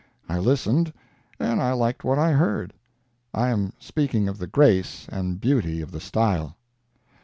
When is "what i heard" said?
2.03-2.73